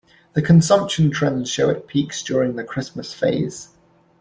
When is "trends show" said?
1.11-1.69